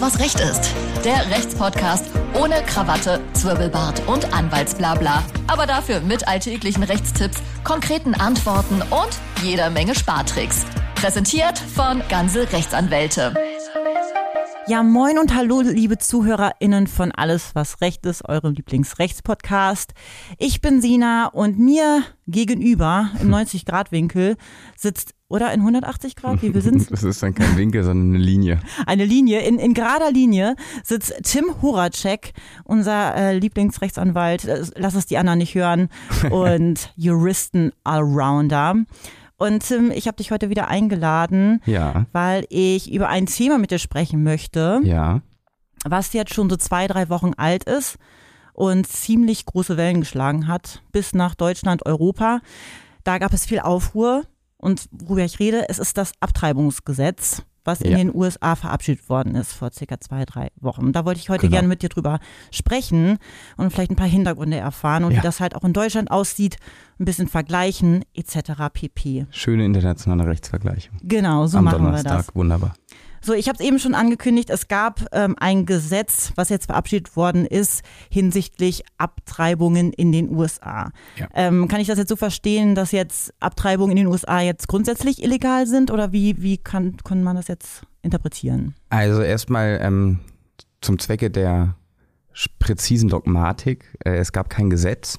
[0.00, 0.72] Was Recht ist.
[1.04, 2.04] Der Rechtspodcast
[2.40, 5.24] ohne Krawatte, Zwirbelbart und Anwaltsblabla.
[5.48, 10.66] Aber dafür mit alltäglichen Rechtstipps, konkreten Antworten und jeder Menge Spartricks.
[10.94, 13.34] Präsentiert von Ganze Rechtsanwälte.
[14.68, 19.94] Ja, moin und hallo, liebe ZuhörerInnen von Alles, was Recht ist, eurem Lieblingsrechtspodcast.
[20.36, 24.36] Ich bin Sina und mir gegenüber im 90-Grad-Winkel
[24.76, 28.22] sitzt, oder in 180 Grad, wie wir sind Das ist dann kein Winkel, sondern eine
[28.22, 28.60] Linie.
[28.84, 30.54] Eine Linie, in, in gerader Linie
[30.84, 35.88] sitzt Tim Horacek, unser äh, Lieblingsrechtsanwalt, äh, lass es die anderen nicht hören,
[36.30, 38.84] und Juristen-Allrounder.
[39.38, 43.70] Und Tim, ich habe dich heute wieder eingeladen, Ja, weil ich über ein Thema mit
[43.70, 45.22] dir sprechen möchte, ja.
[45.84, 47.98] was jetzt schon so zwei, drei Wochen alt ist
[48.52, 52.40] und ziemlich große Wellen geschlagen hat, bis nach Deutschland, Europa.
[53.04, 54.24] Da gab es viel Aufruhr.
[54.56, 57.96] Und worüber ich rede, es ist das Abtreibungsgesetz, was in Ja.
[57.98, 60.92] den USA verabschiedet worden ist vor circa zwei, drei Wochen.
[60.92, 61.52] Da wollte ich heute Genau.
[61.52, 62.18] gerne mit dir drüber
[62.50, 63.18] sprechen
[63.56, 65.18] und vielleicht ein paar Hintergründe erfahren und Ja.
[65.18, 66.56] wie das halt auch in Deutschland aussieht,
[66.98, 68.70] ein bisschen vergleichen etc.
[68.72, 69.26] pp.
[69.30, 70.90] Schöne internationale Rechtsvergleiche.
[71.02, 72.34] Genau, so Am machen wir Donnerstag, das.
[72.34, 72.74] wunderbar.
[73.20, 77.16] So, ich habe es eben schon angekündigt, es gab ähm, ein Gesetz, was jetzt verabschiedet
[77.16, 80.90] worden ist hinsichtlich Abtreibungen in den USA.
[81.16, 81.28] Ja.
[81.34, 85.22] Ähm, kann ich das jetzt so verstehen, dass jetzt Abtreibungen in den USA jetzt grundsätzlich
[85.22, 88.74] illegal sind oder wie, wie kann, kann man das jetzt interpretieren?
[88.90, 90.20] Also erstmal ähm,
[90.80, 91.74] zum Zwecke der
[92.58, 93.96] präzisen Dogmatik.
[94.04, 95.18] Äh, es gab kein Gesetz,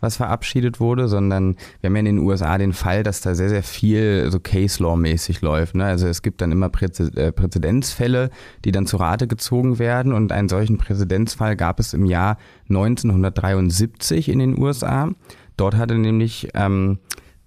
[0.00, 3.48] was verabschiedet wurde, sondern wir haben ja in den USA den Fall, dass da sehr,
[3.48, 5.74] sehr viel so Case Law-mäßig läuft.
[5.74, 5.84] Ne?
[5.84, 8.30] Also es gibt dann immer Präze äh, Präzedenzfälle,
[8.64, 12.36] die dann zu Rate gezogen werden und einen solchen Präzedenzfall gab es im Jahr
[12.68, 15.10] 1973 in den USA.
[15.56, 16.98] Dort hatte nämlich ähm,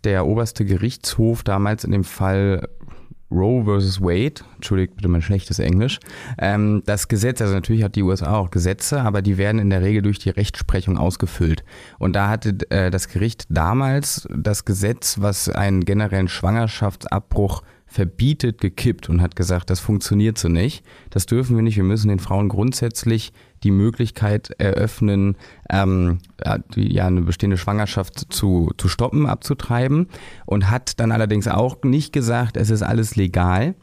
[0.04, 2.68] der oberste Gerichtshof damals in dem Fall
[3.32, 6.00] Roe versus Wade, entschuldigt bitte mein schlechtes Englisch,
[6.38, 9.82] ähm, das Gesetz, also natürlich hat die USA auch Gesetze, aber die werden in der
[9.82, 11.64] Regel durch die Rechtsprechung ausgefüllt.
[12.00, 19.10] Und da hatte äh, das Gericht damals das Gesetz, was einen generellen Schwangerschaftsabbruch verbietet, gekippt
[19.10, 20.86] und hat gesagt, das funktioniert so nicht.
[21.10, 21.76] Das dürfen wir nicht.
[21.76, 23.34] Wir müssen den Frauen grundsätzlich
[23.64, 25.36] die Möglichkeit eröffnen,
[25.70, 26.20] ähm,
[26.76, 30.08] ja, eine bestehende Schwangerschaft zu, zu stoppen, abzutreiben.
[30.46, 33.76] Und hat dann allerdings auch nicht gesagt, es ist alles legal.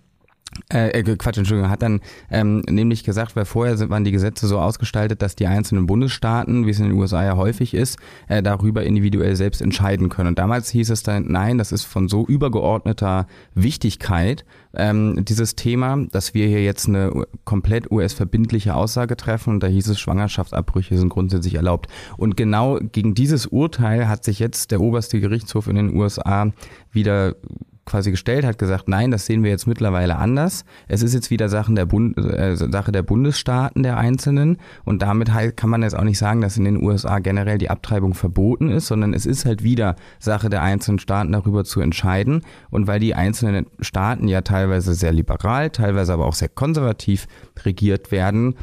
[0.73, 2.01] Äh, äh, Quatsch, Entschuldigung, hat dann
[2.31, 6.67] ähm, nämlich gesagt, weil vorher sind, waren die Gesetze so ausgestaltet, dass die einzelnen Bundesstaaten,
[6.67, 10.29] wie es in den USA ja häufig ist, äh, darüber individuell selbst entscheiden können.
[10.29, 14.45] Und damals hieß es dann, nein, das ist von so übergeordneter Wichtigkeit,
[14.75, 19.89] ähm, dieses Thema, dass wir hier jetzt eine komplett US-verbindliche Aussage treffen und da hieß
[19.89, 21.89] es, Schwangerschaftsabbrüche sind grundsätzlich erlaubt.
[22.17, 26.53] Und genau gegen dieses Urteil hat sich jetzt der oberste Gerichtshof in den USA
[26.93, 27.37] wieder
[27.87, 30.65] quasi gestellt, hat gesagt, nein, das sehen wir jetzt mittlerweile anders.
[30.89, 34.59] Es ist jetzt wieder Sachen der Bund, äh, Sache der Bundesstaaten, der Einzelnen.
[34.85, 37.71] Und damit halt kann man jetzt auch nicht sagen, dass in den USA generell die
[37.71, 42.43] Abtreibung verboten ist, sondern es ist halt wieder Sache der einzelnen Staaten darüber zu entscheiden.
[42.71, 47.29] Und weil die einzelnen Staaten ja teilweise sehr liberal, teilweise aber auch sehr konservativ
[47.65, 48.57] regiert werden,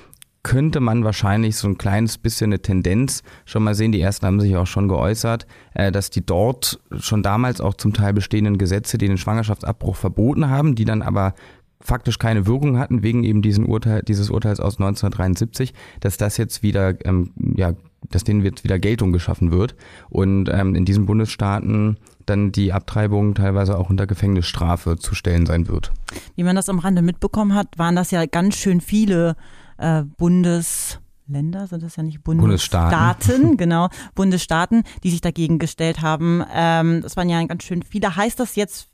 [0.44, 3.94] könnte man wahrscheinlich so ein kleines bisschen eine Tendenz schon mal sehen.
[3.94, 7.94] Die ersten haben sich auch schon geäußert, äh, dass die dort schon damals auch zum
[7.94, 11.34] Teil bestehenden Gesetze, die den Schwangerschaftsabbruch verboten haben, die dann aber
[11.80, 16.64] faktisch keine Wirkung hatten wegen eben diesen Urteil, dieses Urteils aus 1973, dass das jetzt
[16.64, 17.74] wieder, ähm, ja,
[18.10, 19.75] dass denen jetzt wieder Geltung geschaffen wird
[20.10, 25.68] und ähm, in diesen Bundesstaaten dann die Abtreibung teilweise auch unter Gefängnisstrafe zu stellen sein
[25.68, 25.92] wird.
[26.36, 29.36] Wie man das am Rande mitbekommen hat, waren das ja ganz schön viele
[29.78, 32.89] äh, Bundesländer, sind das ja nicht Bundesstaaten.
[32.97, 36.44] Bundesstaaten, genau, Bundesstaaten, die sich dagegen gestellt haben.
[36.53, 38.16] Ähm, das waren ja ganz schön viele.
[38.16, 38.89] Heißt das jetzt,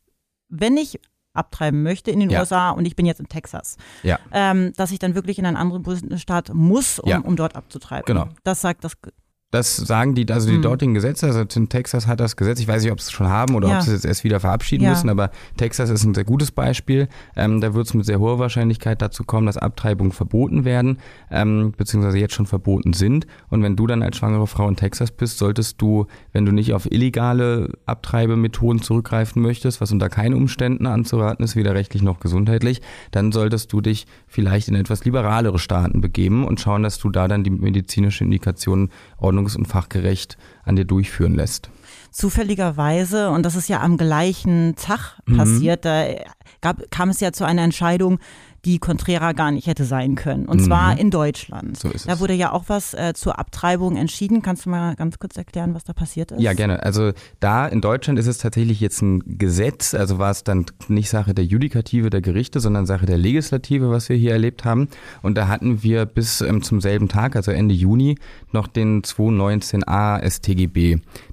[0.49, 0.99] wenn ich
[1.33, 2.39] abtreiben möchte in den Ja.
[2.39, 4.19] USA und ich bin jetzt in Texas, Ja.
[4.31, 7.19] ähm, dass ich dann wirklich in einen anderen Bundesstaat muss, um, Ja.
[7.19, 8.05] um dort abzutreiben.
[8.05, 8.27] Genau.
[8.43, 8.93] Das sagt das.
[9.51, 10.61] Das sagen die, also die Hm.
[10.61, 13.29] dortigen Gesetze, also in Texas hat das Gesetz, ich weiß nicht, ob sie es schon
[13.29, 13.77] haben oder Ja.
[13.77, 14.91] ob sie es jetzt erst wieder verabschieden Ja.
[14.91, 17.07] müssen, aber Texas ist ein sehr gutes Beispiel.
[17.35, 20.99] Ähm, da wird es mit sehr hoher Wahrscheinlichkeit dazu kommen, dass Abtreibungen verboten werden,
[21.31, 23.25] ähm, beziehungsweise jetzt schon verboten sind.
[23.49, 26.73] Und wenn du dann als schwangere Frau in Texas bist, solltest du, wenn du nicht
[26.75, 32.83] auf illegale Abtreibemethoden zurückgreifen möchtest, was unter keinen Umständen anzuraten ist, weder rechtlich noch gesundheitlich,
[33.09, 37.27] dann solltest du dich vielleicht in etwas liberalere Staaten begeben und schauen, dass du da
[37.27, 38.89] dann die medizinische Indikation
[39.39, 40.37] ordnungs- und fachgerecht
[40.69, 41.69] an dir durchführen lässt.
[42.11, 45.37] Zufälligerweise, und das ist ja am gleichen Tag Mhm.
[45.37, 46.05] passiert, da
[46.61, 48.19] gab, kam es ja zu einer Entscheidung,
[48.65, 50.45] die Contrera gar nicht hätte sein können.
[50.45, 50.97] Und zwar Mhm.
[50.99, 51.77] in Deutschland.
[51.77, 52.19] So ist da es.
[52.19, 54.41] wurde ja auch was äh, zur Abtreibung entschieden.
[54.41, 56.41] Kannst du mal ganz kurz erklären, was da passiert ist?
[56.41, 56.83] Ja, gerne.
[56.83, 61.09] Also da in Deutschland ist es tatsächlich jetzt ein Gesetz, also war es dann nicht
[61.09, 64.89] Sache der Judikative der Gerichte, sondern Sache der Legislative, was wir hier erlebt haben.
[65.21, 68.17] Und da hatten wir bis ähm, zum selben Tag, also Ende Juni,
[68.51, 70.58] noch den 219a StGB.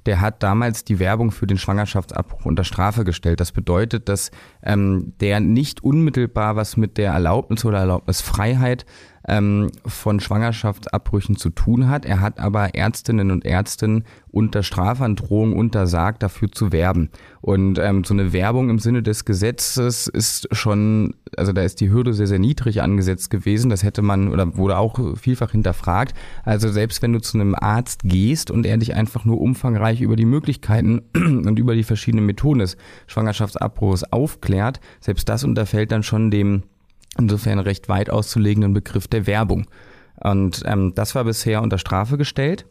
[0.05, 3.39] Der hat damals die Werbung für den Schwangerschaftsabbruch unter Strafe gestellt.
[3.39, 4.31] Das bedeutet, dass
[4.63, 8.85] ähm, der nicht unmittelbar was mit der Erlaubnis oder Erlaubnisfreiheit
[9.27, 12.05] ähm, von Schwangerschaftsabbrüchen zu tun hat.
[12.05, 17.09] Er hat aber Ärztinnen und Ärzten unter Strafandrohung untersagt, dafür zu werben.
[17.41, 21.89] Und ähm, so eine Werbung im Sinne des Gesetzes ist schon, also da ist die
[21.89, 23.69] Hürde sehr, sehr niedrig angesetzt gewesen.
[23.69, 26.13] Das hätte man oder wurde auch vielfach hinterfragt.
[26.43, 30.15] Also selbst wenn du zu einem Arzt gehst und er dich einfach nur umfangreich über
[30.15, 32.77] die Möglichkeiten und über die verschiedenen Methoden des
[33.07, 36.63] Schwangerschaftsabbruchs aufklärt, selbst das unterfällt dann schon dem
[37.19, 39.67] insofern recht weit auszulegenden Begriff der Werbung.
[40.19, 42.65] Und ähm, das war bisher unter Strafe gestellt.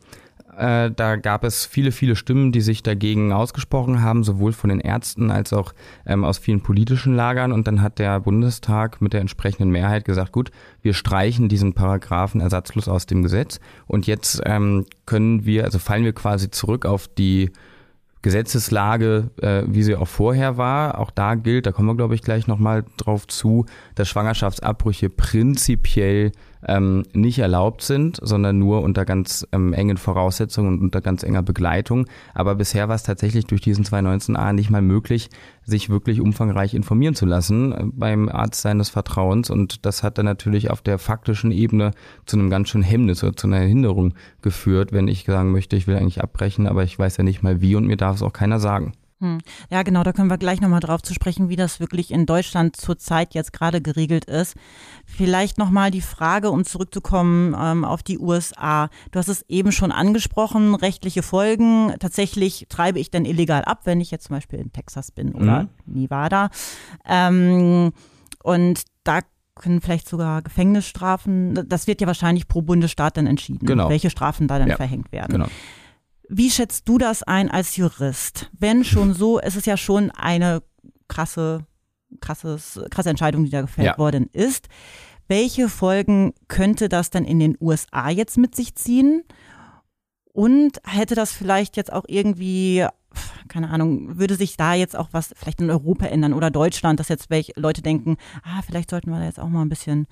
[0.56, 4.80] Äh, da gab es viele, viele Stimmen, die sich dagegen ausgesprochen haben, sowohl von den
[4.80, 5.74] Ärzten als auch
[6.06, 7.52] ähm, aus vielen politischen Lagern.
[7.52, 10.50] Und dann hat der Bundestag mit der entsprechenden Mehrheit gesagt, gut,
[10.80, 13.60] wir streichen diesen Paragraphen ersatzlos aus dem Gesetz.
[13.86, 17.50] Und jetzt ähm, können wir, also fallen wir quasi zurück auf die
[18.26, 20.98] Gesetzeslage, äh, wie sie auch vorher war.
[20.98, 26.32] Auch da gilt, da kommen wir, glaube ich, gleich nochmal drauf zu, dass Schwangerschaftsabbrüche prinzipiell
[26.66, 31.42] ähm, nicht erlaubt sind, sondern nur unter ganz ähm, engen Voraussetzungen und unter ganz enger
[31.42, 32.06] Begleitung.
[32.34, 35.30] Aber bisher war es tatsächlich durch diesen 219a nicht mal möglich,
[35.66, 39.50] sich wirklich umfangreich informieren zu lassen äh, beim Arzt seines Vertrauens.
[39.50, 41.90] Und das hat dann natürlich auf der faktischen Ebene
[42.24, 45.86] zu einem ganz schönen Hemmnis oder zu einer Hinderung geführt, wenn ich sagen möchte, ich
[45.86, 48.32] will eigentlich abbrechen, aber ich weiß ja nicht mal wie und mir darf es auch
[48.32, 48.92] keiner sagen.
[49.20, 49.38] Hm.
[49.70, 52.76] Ja, genau, da können wir gleich nochmal drauf zu sprechen, wie das wirklich in Deutschland
[52.76, 54.56] zurzeit jetzt gerade geregelt ist.
[55.06, 58.90] Vielleicht nochmal die Frage, um zurückzukommen ähm, auf die USA.
[59.12, 61.94] Du hast es eben schon angesprochen, rechtliche Folgen.
[61.98, 65.62] Tatsächlich treibe ich denn illegal ab, wenn ich jetzt zum Beispiel in Texas bin oder
[65.62, 65.68] Mhm.
[65.86, 66.50] Nevada.
[67.06, 67.92] Ähm,
[68.42, 69.20] und da
[69.54, 73.88] können vielleicht sogar Gefängnisstrafen, das wird ja wahrscheinlich pro Bundesstaat dann entschieden, Genau.
[73.88, 75.32] welche Strafen da dann Ja, verhängt werden.
[75.32, 75.46] Genau.
[76.28, 78.50] Wie schätzt du das ein als Jurist?
[78.58, 80.62] Wenn schon so, es ist ja schon eine
[81.08, 81.66] krasse,
[82.20, 83.98] krasses, krasse Entscheidung, die da gefällt Ja.
[83.98, 84.68] worden ist.
[85.28, 89.22] Welche Folgen könnte das denn in den USA jetzt mit sich ziehen?
[90.32, 92.86] Und hätte das vielleicht jetzt auch irgendwie,
[93.48, 97.08] keine Ahnung, würde sich da jetzt auch was vielleicht in Europa ändern oder Deutschland, dass
[97.08, 100.06] jetzt welche Leute denken, ah, vielleicht sollten wir da jetzt auch mal ein bisschen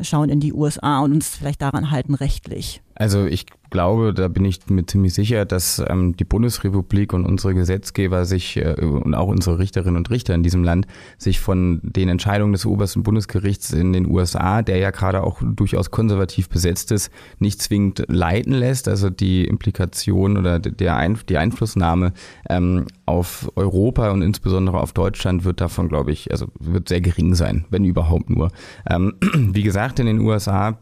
[0.00, 2.82] schauen in die USA und uns vielleicht daran halten rechtlich.
[2.96, 7.52] Also ich glaube, da bin ich mir ziemlich sicher, dass ähm, die Bundesrepublik und unsere
[7.52, 10.86] Gesetzgeber sich äh, und auch unsere Richterinnen und Richter in diesem Land
[11.18, 15.90] sich von den Entscheidungen des obersten Bundesgerichts in den USA, der ja gerade auch durchaus
[15.90, 17.10] konservativ besetzt ist,
[17.40, 18.86] nicht zwingend leiten lässt.
[18.86, 22.12] Also die Implikation oder der Ein die Einflussnahme
[22.48, 27.34] ähm, auf Europa und insbesondere auf Deutschland wird davon, glaube ich, also wird sehr gering
[27.34, 28.50] sein, wenn überhaupt nur.
[28.88, 30.78] Ähm, wie gesagt, in den USA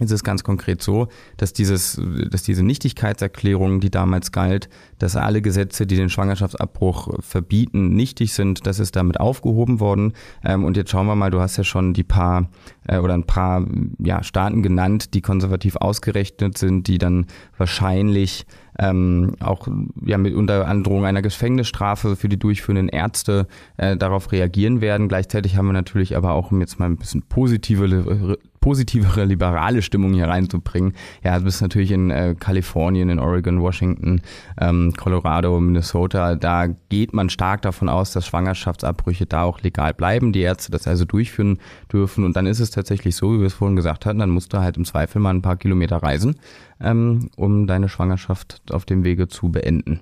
[0.00, 1.08] ist es ganz konkret so,
[1.38, 1.98] dass dieses,
[2.30, 4.68] dass diese Nichtigkeitserklärung, die damals galt,
[4.98, 10.12] dass alle Gesetze, die den Schwangerschaftsabbruch verbieten, nichtig sind, das ist damit aufgehoben worden.
[10.44, 12.50] Ähm, und jetzt schauen wir mal, du hast ja schon die paar
[12.86, 13.64] äh, oder ein paar
[13.98, 17.26] ja, Staaten genannt, die konservativ ausgerechnet sind, die dann
[17.56, 18.44] wahrscheinlich
[18.78, 19.68] ähm, auch
[20.04, 23.46] ja mit unter Androhung einer Gefängnisstrafe für die durchführenden Ärzte
[23.76, 25.08] äh, darauf reagieren werden.
[25.08, 30.12] Gleichzeitig haben wir natürlich aber auch, um jetzt mal ein bisschen positive positivere liberale Stimmung
[30.12, 30.94] hier reinzubringen.
[31.22, 34.20] Ja, du bist natürlich in äh, Kalifornien, in Oregon, Washington,
[34.60, 36.34] ähm, Colorado, Minnesota.
[36.34, 40.88] Da geht man stark davon aus, dass Schwangerschaftsabbrüche da auch legal bleiben, die Ärzte das
[40.88, 41.58] also durchführen
[41.92, 42.24] dürfen.
[42.24, 44.58] Und dann ist es tatsächlich so, wie wir es vorhin gesagt hatten, dann musst du
[44.58, 46.34] halt im Zweifel mal ein paar Kilometer reisen,
[46.80, 50.00] ähm, um deine Schwangerschaft auf dem Wege zu beenden.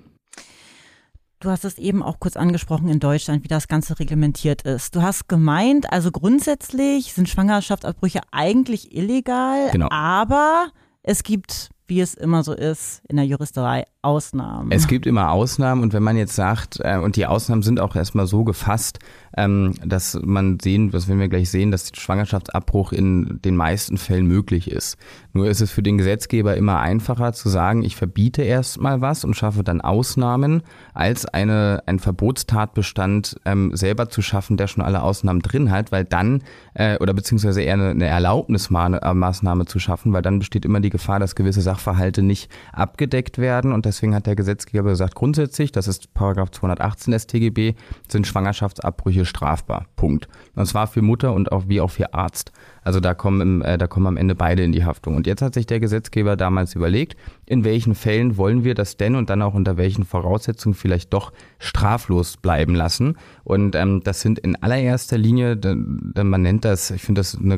[1.39, 4.95] Du hast es eben auch kurz angesprochen in Deutschland, wie das Ganze reglementiert ist.
[4.95, 9.87] Du hast gemeint, also grundsätzlich sind Schwangerschaftsabbrüche eigentlich illegal, Genau.
[9.91, 10.67] aber
[11.03, 14.71] es gibt, wie es immer so ist, in der Juristerei Ausnahmen.
[14.71, 17.95] Es gibt immer Ausnahmen und wenn man jetzt sagt, äh, und die Ausnahmen sind auch
[17.95, 18.97] erstmal so gefasst,
[19.37, 24.27] ähm, dass man sehen, was wenn wir gleich sehen, dass Schwangerschaftsabbruch in den meisten Fällen
[24.27, 24.97] möglich ist.
[25.33, 29.35] Nur ist es für den Gesetzgeber immer einfacher zu sagen, ich verbiete erstmal was und
[29.35, 30.63] schaffe dann Ausnahmen,
[30.93, 36.05] als eine, einen Verbotstatbestand ähm, selber zu schaffen, der schon alle Ausnahmen drin hat, weil
[36.05, 36.41] dann,
[36.73, 41.19] äh, oder beziehungsweise eher eine, eine Erlaubnismaßnahme zu schaffen, weil dann besteht immer die Gefahr,
[41.19, 46.13] dass gewisse Sachverhalte nicht abgedeckt werden und deswegen hat der Gesetzgeber gesagt, grundsätzlich, das ist
[46.13, 47.73] Paragraph 218 StGB,
[48.07, 49.85] sind Schwangerschaftsabbrüche Strafbar.
[49.95, 50.27] Punkt.
[50.55, 52.51] Und zwar für Mutter und auch wie auch für Arzt.
[52.83, 55.15] Also da kommen, äh, da kommen am Ende beide in die Haftung.
[55.15, 59.15] Und jetzt hat sich der Gesetzgeber damals überlegt, in welchen Fällen wollen wir das denn
[59.15, 63.17] und dann auch unter welchen Voraussetzungen vielleicht doch straflos bleiben lassen.
[63.43, 67.57] Und ähm, das sind in allererster Linie, man nennt das, ich finde das eine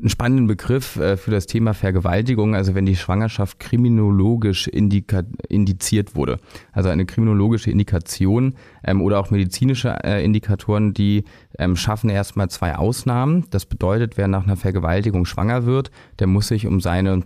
[0.00, 6.38] einen spannenden Begriff äh, für das Thema Vergewaltigung, also wenn die Schwangerschaft kriminologisch indiziert wurde.
[6.72, 11.24] Also eine kriminologische Indikation ähm, oder auch medizinische äh, Indikatoren, die
[11.58, 13.44] ähm, schaffen erstmal zwei Ausnahmen.
[13.50, 17.22] Das bedeutet, wer nach einer Vergewaltigung schwanger wird, der muss sich um seine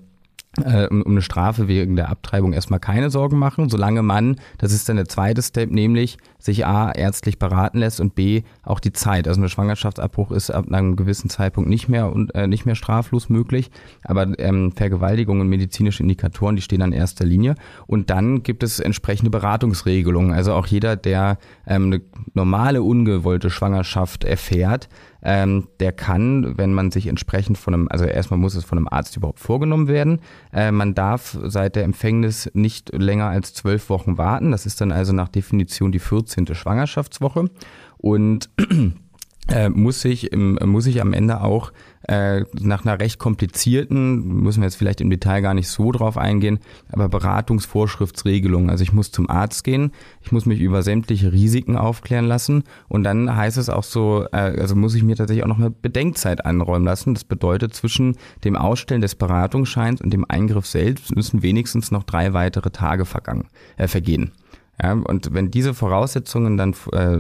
[0.59, 4.97] um eine Strafe wegen der Abtreibung erstmal keine Sorgen machen, solange man, das ist dann
[4.97, 9.27] der zweite Step, nämlich sich A, ärztlich beraten lässt und B, auch die Zeit.
[9.27, 13.29] Also ein Schwangerschaftsabbruch ist ab einem gewissen Zeitpunkt nicht mehr und äh, nicht mehr straflos
[13.29, 13.71] möglich,
[14.05, 17.55] aber ähm, Vergewaltigung und medizinische Indikatoren, die stehen an erster Linie.
[17.87, 20.33] Und dann gibt es entsprechende Beratungsregelungen.
[20.33, 22.01] Also auch jeder, der ähm, eine
[22.35, 24.89] normale ungewollte Schwangerschaft erfährt,
[25.23, 28.89] ähm, der kann, wenn man sich entsprechend von einem, also erstmal muss es von einem
[28.89, 30.21] Arzt überhaupt vorgenommen werden.
[30.53, 34.51] Äh, man darf seit der Empfängnis nicht länger als zwölf Wochen warten.
[34.53, 36.55] Das ist dann also nach Definition die 14.
[36.55, 37.51] Schwangerschaftswoche.
[37.99, 38.51] Und
[39.49, 41.73] äh, muss sich im, muss ich am Ende auch
[42.07, 46.17] äh, nach einer recht komplizierten, müssen wir jetzt vielleicht im Detail gar nicht so drauf
[46.17, 46.59] eingehen,
[46.91, 48.71] aber Beratungsvorschriftsregelung.
[48.71, 53.05] Also ich muss zum Arzt gehen, ich muss mich über sämtliche Risiken aufklären lassen und
[53.05, 56.45] dann heißt es auch so, äh, also muss ich mir tatsächlich auch noch eine Bedenkzeit
[56.45, 57.15] anräumen lassen.
[57.15, 62.33] Das bedeutet, zwischen dem Ausstellen des Beratungsscheins und dem Eingriff selbst müssen wenigstens noch drei
[62.33, 64.33] weitere Tage vergangen, äh, vergehen.
[64.81, 67.19] Ja, und wenn diese Voraussetzungen dann äh,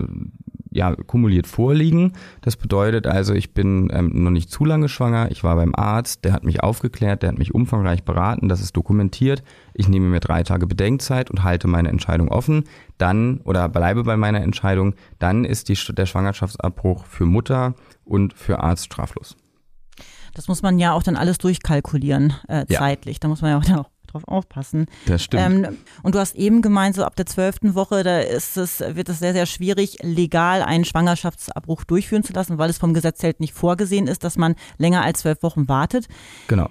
[0.70, 2.12] ja, kumuliert vorliegen.
[2.40, 6.24] Das bedeutet also, ich bin ähm, noch nicht zu lange schwanger, ich war beim Arzt,
[6.24, 9.42] der hat mich aufgeklärt, der hat mich umfangreich beraten, das ist dokumentiert.
[9.74, 12.64] Ich nehme mir drei Tage Bedenkzeit und halte meine Entscheidung offen.
[12.98, 18.60] Dann oder bleibe bei meiner Entscheidung, dann ist die, der Schwangerschaftsabbruch für Mutter und für
[18.60, 19.36] Arzt straflos.
[20.34, 23.16] Das muss man ja auch dann alles durchkalkulieren, äh, zeitlich.
[23.16, 23.20] Ja.
[23.20, 24.86] Da muss man ja auch dann auch drauf aufpassen.
[25.06, 25.66] Das stimmt.
[25.66, 29.08] Ähm, und du hast eben gemeint, so ab der zwölften Woche, da ist es, wird
[29.08, 33.40] es sehr, sehr schwierig, legal einen Schwangerschaftsabbruch durchführen zu lassen, weil es vom Gesetz halt
[33.40, 36.08] nicht vorgesehen ist, dass man länger als zwölf Wochen wartet.
[36.48, 36.68] Genau.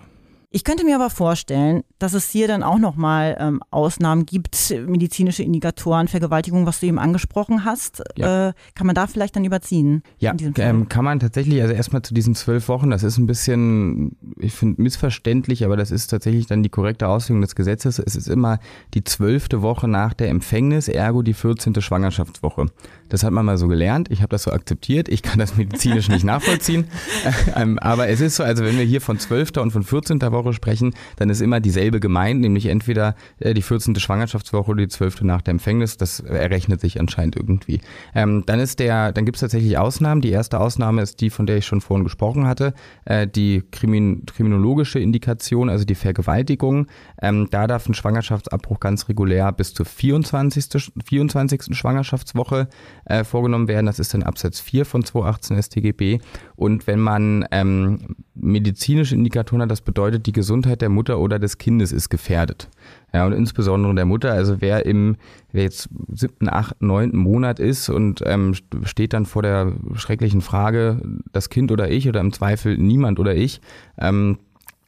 [0.50, 5.44] Ich könnte mir aber vorstellen, dass es hier dann auch nochmal ähm, Ausnahmen gibt, medizinische
[5.44, 8.02] Indikatoren, Vergewaltigung, was du eben angesprochen hast.
[8.16, 8.50] Ja.
[8.50, 10.04] Äh, kann man da vielleicht dann überziehen?
[10.20, 14.16] Ja, ähm, kann man tatsächlich, also erstmal zu diesen zwölf Wochen, das ist ein bisschen,
[14.40, 18.00] ich finde, missverständlich, aber das ist tatsächlich dann die korrekte Auslegung des Gesetzes.
[18.00, 18.60] Es ist immer
[18.94, 21.82] die zwölfte Woche nach der Empfängnis, ergo die 14.
[21.82, 22.68] Schwangerschaftswoche.
[23.10, 24.10] Das hat man mal so gelernt.
[24.12, 25.10] Ich habe das so akzeptiert.
[25.10, 26.86] Ich kann das medizinisch nicht nachvollziehen.
[27.56, 29.58] ähm, aber es ist so, also wenn wir hier von 12.
[29.58, 30.22] und von 14.
[30.22, 33.96] Woche sprechen, dann ist immer dieselbe gemeint, nämlich entweder äh, die 14.
[33.96, 35.22] Schwangerschaftswoche oder die 12.
[35.22, 35.98] nach der Empfängnis.
[35.98, 37.82] Das errechnet sich anscheinend irgendwie.
[38.14, 40.22] Ähm, dann ist der, dann gibt es tatsächlich Ausnahmen.
[40.22, 42.74] Die erste Ausnahme ist die, von der ich schon vorhin gesprochen hatte,
[43.06, 46.88] äh, die Krimin kriminologische Indikation, also die Vergewaltigung.
[47.22, 50.92] Ähm, da darf ein Schwangerschaftsabbruch ganz regulär bis zur 24.
[51.06, 51.76] 24.
[51.76, 52.68] Schwangerschaftswoche
[53.08, 53.86] äh, vorgenommen werden.
[53.86, 56.20] Das ist dann Absatz 4 von 218 StGB.
[56.56, 61.58] Und wenn man ähm, medizinische Indikatoren hat, das bedeutet, die Gesundheit der Mutter oder des
[61.58, 62.70] Kindes ist gefährdet.
[63.14, 65.16] Ja, und insbesondere der Mutter, also wer im,
[65.52, 71.02] wer jetzt siebten, achten, neunten Monat ist und ähm, steht dann vor der schrecklichen Frage,
[71.32, 73.62] das Kind oder ich oder im Zweifel niemand oder ich,
[73.98, 74.40] ähm,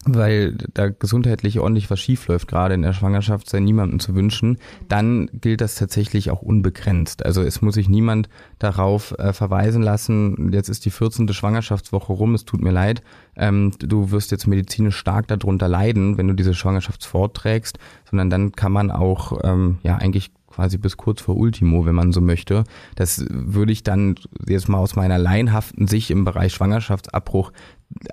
[0.05, 5.29] weil da gesundheitlich ordentlich was schiefläuft, gerade in der Schwangerschaft, sei niemandem zu wünschen, dann
[5.33, 7.25] gilt das tatsächlich auch unbegrenzt.
[7.25, 8.29] Also es muss sich niemand
[8.59, 11.27] darauf äh, verweisen lassen, jetzt ist die 14.
[11.33, 13.01] Schwangerschaftswoche rum, es tut mir leid,
[13.35, 17.77] ähm, du wirst jetzt medizinisch stark darunter leiden, wenn du diese Schwangerschaft vorträgst,
[18.09, 22.11] sondern dann kann man auch ähm, ja eigentlich quasi bis kurz vor Ultimo, wenn man
[22.11, 22.63] so möchte.
[22.95, 24.15] Das würde ich dann
[24.47, 27.51] jetzt mal aus meiner laienhaften Sicht im Bereich Schwangerschaftsabbruch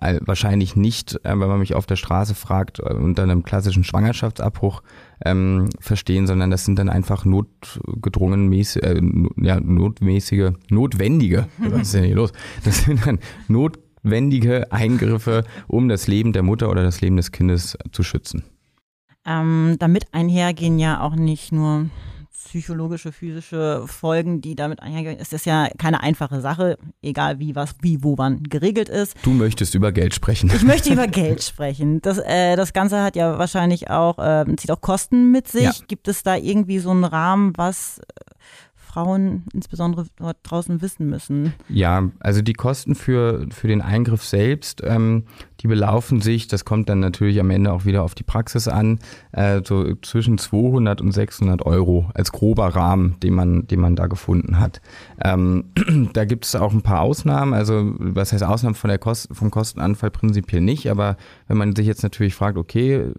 [0.01, 4.83] wahrscheinlich nicht, äh, wenn man mich auf der Straße fragt, äh, unter einem klassischen Schwangerschaftsabbruch
[5.25, 9.01] ähm, verstehen, sondern das sind dann einfach notgedrungen, äh,
[9.37, 12.33] ja, notmäßige, notwendige, was ist denn hier los?
[12.65, 13.19] Das sind dann
[13.49, 18.45] notwendige Eingriffe, um das Leben der Mutter oder das Leben des Kindes zu schützen.
[19.27, 21.87] Ähm, damit einhergehen ja auch nicht nur
[22.45, 27.75] psychologische, physische Folgen, die damit einhergehen, ist das ja keine einfache Sache, egal wie, was,
[27.83, 29.17] wie, wo wann geregelt ist.
[29.23, 30.51] Du möchtest über Geld sprechen.
[30.55, 32.01] Ich möchte über Geld sprechen.
[32.03, 35.63] Das, äh, das Ganze hat ja wahrscheinlich auch, äh, zieht auch Kosten mit sich.
[35.63, 35.73] Ja.
[35.89, 38.01] Gibt es da irgendwie so einen Rahmen, was
[38.97, 41.53] Frauen insbesondere dort draußen wissen müssen?
[41.69, 45.25] Ja, also die Kosten für, für den Eingriff selbst, ähm,
[45.67, 49.01] die belaufen sich, das kommt dann natürlich am Ende auch wieder auf die Praxis an,
[49.33, 54.07] äh, so zwischen 200 und 600 Euro als grober Rahmen, den man, den man da
[54.07, 54.81] gefunden hat.
[55.21, 55.65] Ähm,
[56.13, 59.51] da gibt es auch ein paar Ausnahmen, also was heißt Ausnahmen von der Kost vom
[59.51, 60.13] Kostenanfall?
[60.13, 61.17] Prinzipiell nicht, aber
[61.49, 63.11] wenn man sich jetzt natürlich fragt, okay,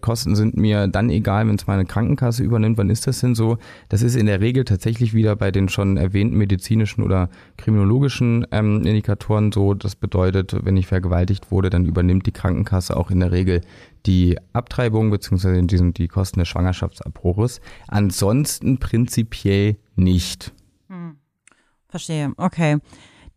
[0.00, 2.76] Kosten sind mir dann egal, wenn es meine Krankenkasse übernimmt.
[2.78, 3.58] Wann ist das denn so?
[3.88, 8.84] Das ist in der Regel tatsächlich wieder bei den schon erwähnten medizinischen oder kriminologischen ähm,
[8.84, 9.74] Indikatoren so.
[9.74, 13.60] Das bedeutet, wenn ich vergewaltigt wurde, dann übernimmt die Krankenkasse auch in der Regel
[14.06, 17.60] die Abtreibung beziehungsweise die Kosten des Schwangerschaftsabbruches.
[17.86, 20.52] Ansonsten prinzipiell nicht.
[20.88, 21.16] Hm.
[21.88, 22.32] Verstehe.
[22.36, 22.78] Okay.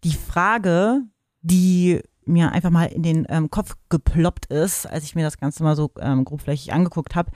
[0.04, 1.02] Die Frage,
[1.42, 5.64] die mir einfach mal in den ähm, Kopf geploppt ist, als ich mir das Ganze
[5.64, 7.32] mal so ähm, grobflächig angeguckt habe.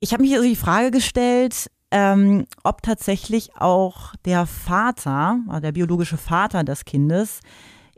[0.00, 5.72] Ich habe mich also die Frage gestellt, ähm, ob tatsächlich auch der Vater, also der
[5.72, 7.40] biologische Vater des Kindes,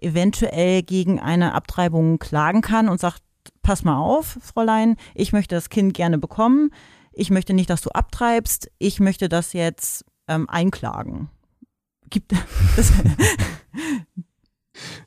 [0.01, 3.23] eventuell gegen eine Abtreibung klagen kann und sagt,
[3.63, 6.71] pass mal auf, Fräulein, ich möchte das Kind gerne bekommen,
[7.13, 11.31] ich möchte nicht, dass du abtreibst, ich möchte das jetzt ähm, einklagen.
[12.11, 12.33] Gibt
[12.77, 12.93] das,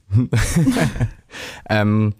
[1.69, 2.13] ähm,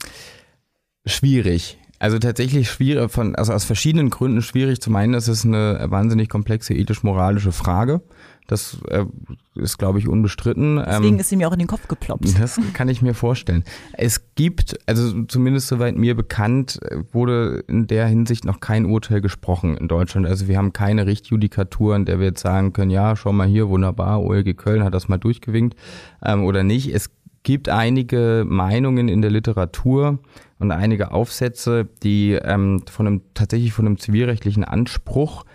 [1.06, 1.78] schwierig.
[2.00, 4.82] Also tatsächlich schwierig, von, also aus verschiedenen Gründen schwierig.
[4.82, 8.02] Zum einen ist es eine wahnsinnig komplexe ethisch-moralische Frage.
[8.50, 9.06] Das äh,
[9.54, 10.78] ist, glaube ich, unbestritten.
[10.78, 12.40] Deswegen ähm, ist sie mir auch in den Kopf geploppt.
[12.40, 13.64] Das kann ich mir vorstellen.
[13.94, 16.80] Es gibt, also zumindest soweit mir bekannt,
[17.12, 20.26] wurde in der Hinsicht noch kein Urteil gesprochen in Deutschland.
[20.26, 23.70] Also wir haben keine Richtjudikatur, in der wir jetzt sagen können, ja, schau mal hier,
[23.70, 25.78] wunderbar, OLG Köln hat das mal durchgewinkt
[26.24, 26.92] ähm, oder nicht.
[26.92, 27.12] Es
[27.44, 30.20] gibt einige Meinungen in der Literatur
[30.60, 35.46] und einige Aufsätze, die ähm, von einem, tatsächlich von einem zivilrechtlichen Anspruch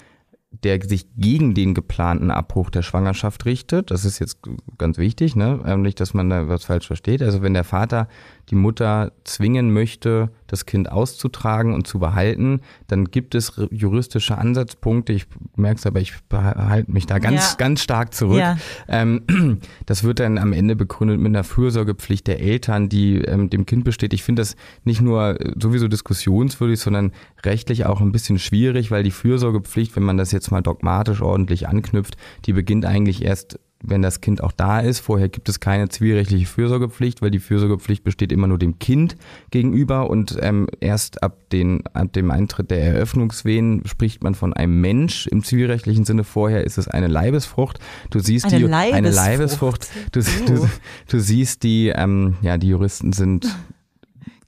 [0.63, 3.91] der sich gegen den geplanten Abbruch der Schwangerschaft richtet.
[3.91, 4.39] Das ist jetzt
[4.79, 5.61] ganz wichtig, ne?
[5.67, 7.23] Ähm, nicht, dass man da was falsch versteht.
[7.23, 8.09] Also wenn der Vater
[8.51, 15.13] die Mutter zwingen möchte, das Kind auszutragen und zu behalten, dann gibt es juristische Ansatzpunkte.
[15.13, 17.57] Ich merke es aber, ich halte mich da ganz, ja.
[17.57, 18.39] ganz stark zurück.
[18.39, 18.57] Ja.
[18.89, 19.23] Ähm,
[19.87, 23.85] das wird dann am Ende begründet mit einer Fürsorgepflicht der Eltern, die ähm, dem Kind
[23.85, 24.13] besteht.
[24.13, 27.13] Ich finde das nicht nur sowieso diskussionswürdig, sondern
[27.45, 31.69] rechtlich auch ein bisschen schwierig, weil die Fürsorgepflicht, wenn man das jetzt mal dogmatisch ordentlich
[31.69, 35.01] anknüpft, die beginnt eigentlich erst wenn das Kind auch da ist.
[35.01, 39.17] Vorher gibt es keine zivilrechtliche Fürsorgepflicht, weil die Fürsorgepflicht besteht immer nur dem Kind
[39.51, 44.81] gegenüber und ähm, erst ab, den, ab dem Eintritt der Eröffnungswehen spricht man von einem
[44.81, 46.25] Mensch im zivilrechtlichen Sinne.
[46.25, 47.79] Vorher ist es eine Leibesfrucht.
[48.11, 48.97] Du siehst eine die Leibesfrucht.
[48.97, 49.89] eine Leibesfrucht.
[50.13, 50.69] Du, du,
[51.09, 53.47] du siehst die, ähm, ja, die Juristen sind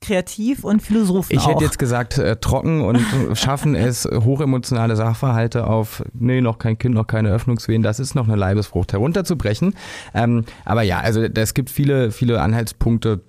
[0.07, 1.49] kreativ und Philosophen Ich auch.
[1.49, 3.01] hätte jetzt gesagt, äh, trocken und
[3.35, 8.29] schaffen es, hochemotionale Sachverhalte auf, nee, noch kein Kind, noch keine Öffnungswehen, das ist noch
[8.29, 9.75] eine Leibesfrucht herunterzubrechen.
[10.14, 13.23] Ähm, aber ja, also es gibt viele, viele Anhaltspunkte,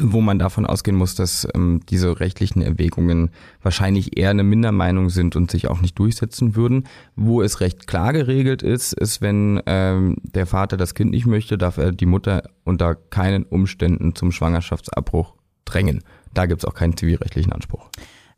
[0.00, 3.30] wo man davon ausgehen muss, dass ähm, diese rechtlichen Erwägungen
[3.62, 6.84] wahrscheinlich eher eine Mindermeinung sind und sich auch nicht durchsetzen würden.
[7.16, 11.56] Wo es recht klar geregelt ist, ist, wenn ähm, der Vater das Kind nicht möchte,
[11.56, 15.37] darf er die Mutter unter keinen Umständen zum Schwangerschaftsabbruch
[15.72, 16.02] drängen.
[16.34, 17.88] Da gibt es auch keinen zivilrechtlichen Anspruch.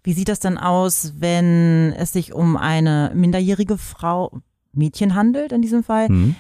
[0.02, 4.40] Wie sieht das dann aus, wenn es sich um eine minderjährige Frau,
[4.72, 6.08] Mädchen handelt in diesem Fall?
[6.08, 6.36] Mhm.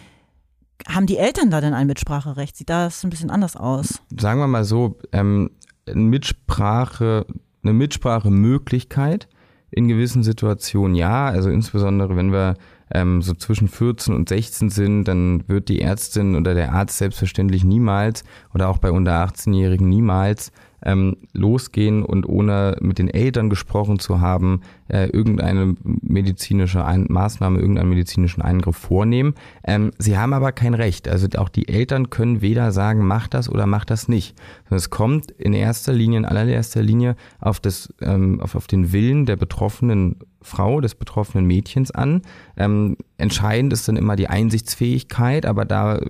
[0.88, 2.56] Haben die Eltern da denn ein Mitspracherecht?
[2.56, 4.00] Sieht das ein bisschen anders aus?
[4.18, 5.50] Sagen wir mal so, ähm,
[5.92, 7.26] Mitsprache,
[7.62, 9.28] eine Mitsprachemöglichkeit
[9.70, 11.26] in gewissen Situationen ja.
[11.26, 12.54] Also insbesondere wenn wir
[12.92, 17.62] ähm, so zwischen 14 und 16 sind, dann wird die Ärztin oder der Arzt selbstverständlich
[17.64, 18.24] niemals
[18.54, 20.50] oder auch bei unter 18-Jährigen niemals
[20.84, 27.60] ähm, losgehen und ohne mit den Eltern gesprochen zu haben, äh, irgendeine medizinische Ein Maßnahme,
[27.60, 29.34] irgendeinen medizinischen Eingriff vornehmen.
[29.64, 31.08] Ähm, sie haben aber kein Recht.
[31.08, 34.36] Also auch die Eltern können weder sagen, mach das oder mach das nicht.
[34.68, 39.26] Es kommt in erster Linie, in allererster Linie auf, das, ähm, auf, auf den Willen
[39.26, 42.22] der betroffenen Frau, des betroffenen Mädchens an.
[42.56, 46.00] Ähm, entscheidend ist dann immer die Einsichtsfähigkeit, aber da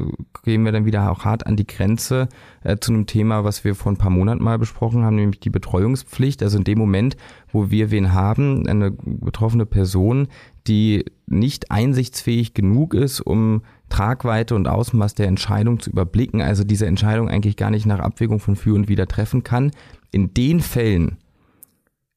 [0.44, 2.28] gehen wir dann wieder auch hart an die Grenze
[2.62, 5.50] äh, zu einem Thema, was wir vor ein paar Monaten mal besprochen haben, nämlich die
[5.50, 6.42] Betreuungspflicht.
[6.42, 7.16] Also in dem Moment,
[7.52, 10.28] wo wir wen haben, eine betroffene Person,
[10.66, 16.86] die nicht einsichtsfähig genug ist, um Tragweite und Ausmaß der Entscheidung zu überblicken, also diese
[16.86, 19.72] Entscheidung eigentlich gar nicht nach Abwägung von für und wider treffen kann.
[20.12, 21.18] In den Fällen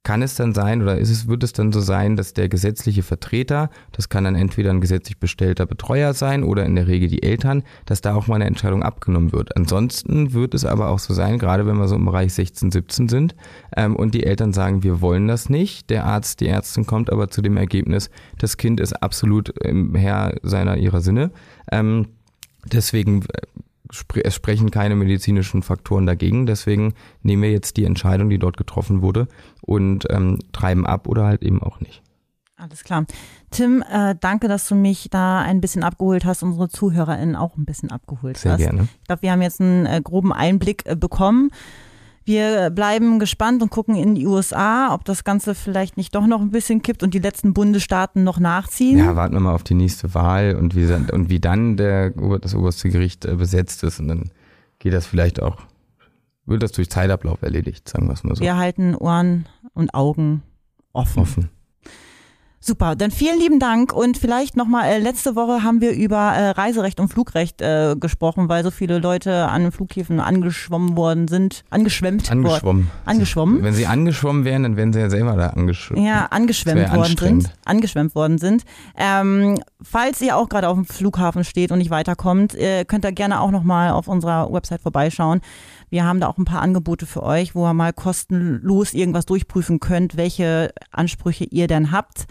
[0.03, 3.03] kann es dann sein oder ist es, wird es dann so sein, dass der gesetzliche
[3.03, 7.23] Vertreter, das kann dann entweder ein gesetzlich bestellter Betreuer sein oder in der Regel die
[7.23, 9.55] Eltern, dass da auch mal eine Entscheidung abgenommen wird.
[9.55, 13.07] Ansonsten wird es aber auch so sein, gerade wenn wir so im Bereich 16, 17
[13.07, 13.35] sind
[13.77, 17.29] ähm, und die Eltern sagen, wir wollen das nicht, der Arzt, die Ärztin kommt aber
[17.29, 21.31] zu dem Ergebnis, das Kind ist absolut im Herr seiner ihrer Sinne.
[21.71, 22.07] Ähm,
[22.65, 23.41] deswegen äh,
[24.23, 26.45] es sprechen keine medizinischen Faktoren dagegen.
[26.45, 29.27] Deswegen nehmen wir jetzt die Entscheidung, die dort getroffen wurde
[29.61, 32.01] und ähm, treiben ab oder halt eben auch nicht.
[32.55, 33.05] Alles klar.
[33.51, 37.65] Tim, äh, danke, dass du mich da ein bisschen abgeholt hast, unsere ZuhörerInnen auch ein
[37.65, 38.59] bisschen abgeholt Sehr hast.
[38.59, 38.87] Sehr gerne.
[39.01, 41.51] Ich glaube, wir haben jetzt einen äh, groben Einblick äh, bekommen.
[42.25, 46.39] Wir bleiben gespannt und gucken in die USA, ob das Ganze vielleicht nicht doch noch
[46.39, 48.97] ein bisschen kippt und die letzten Bundesstaaten noch nachziehen.
[48.97, 52.55] Ja, warten wir mal auf die nächste Wahl und wie, und wie dann der, das
[52.55, 54.31] oberste Gericht äh, besetzt ist und dann
[54.79, 55.57] geht das vielleicht auch,
[56.45, 58.41] wird das durch Zeitablauf erledigt, sagen wir es mal so.
[58.41, 60.43] Wir halten Ohren und Augen
[60.93, 61.21] offen.
[61.21, 61.49] Offen.
[62.65, 66.51] Super, dann vielen lieben Dank und vielleicht nochmal, äh, letzte Woche haben wir über äh,
[66.51, 72.31] Reiserecht und Flugrecht äh, gesprochen, weil so viele Leute an Flughäfen angeschwommen worden sind, angeschwemmt
[72.31, 72.83] Angeschwommen.
[72.85, 73.63] Worden, angeschwommen.
[73.63, 76.05] Wenn sie angeschwommen wären, dann wären sie ja selber da angeschwommen.
[76.05, 77.53] Ja, angeschwemmt worden sind.
[77.65, 78.63] Angeschwemmt worden sind.
[78.95, 83.11] Ähm, falls ihr auch gerade auf dem Flughafen steht und nicht weiterkommt, äh, könnt ihr
[83.11, 85.41] gerne auch nochmal auf unserer Website vorbeischauen.
[85.93, 89.79] Wir haben da auch ein paar Angebote für euch, wo ihr mal kostenlos irgendwas durchprüfen
[89.79, 92.25] könnt, welche Ansprüche ihr denn habt.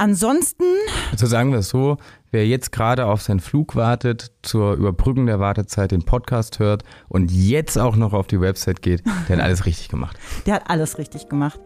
[0.00, 0.64] Ansonsten.
[1.12, 1.98] Also sagen wir es so,
[2.30, 7.30] wer jetzt gerade auf seinen Flug wartet, zur Überbrückung der Wartezeit den Podcast hört und
[7.30, 10.16] jetzt auch noch auf die Website geht, der hat alles richtig gemacht.
[10.46, 11.60] Der hat alles richtig gemacht.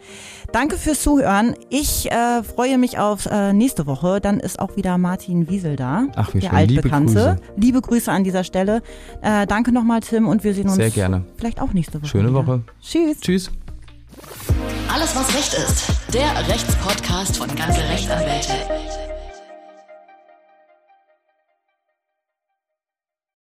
[0.51, 1.55] Danke fürs Zuhören.
[1.71, 4.21] Ich äh, freue mich auf äh, nächste Woche.
[4.21, 6.09] Dann ist auch wieder Martin Wiesel da.
[6.17, 6.59] Ach, wie der schön.
[6.59, 7.13] Altbekannte.
[7.13, 7.41] Liebe Grüße.
[7.57, 8.83] Liebe Grüße an dieser Stelle.
[9.23, 11.25] Äh, danke nochmal, Tim, und wir sehen uns Sehr gerne.
[11.37, 12.09] vielleicht auch nächste Woche.
[12.09, 12.47] Schöne wieder.
[12.47, 12.63] Woche.
[12.83, 13.21] Tschüss.
[13.21, 13.51] Tschüss.
[14.93, 15.85] Alles, was Recht ist.
[16.13, 19.14] Der Rechtspodcast von Ganze Rechtsanwälte.